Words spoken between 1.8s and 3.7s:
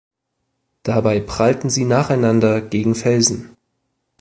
nacheinander gegen Felsen.